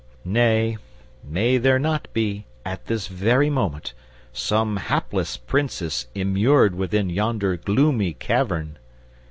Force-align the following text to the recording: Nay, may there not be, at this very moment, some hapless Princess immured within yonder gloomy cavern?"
Nay, 0.25 0.79
may 1.23 1.59
there 1.59 1.77
not 1.77 2.07
be, 2.11 2.47
at 2.65 2.87
this 2.87 3.05
very 3.05 3.51
moment, 3.51 3.93
some 4.33 4.77
hapless 4.77 5.37
Princess 5.37 6.07
immured 6.15 6.73
within 6.73 7.11
yonder 7.11 7.55
gloomy 7.55 8.13
cavern?" 8.13 8.79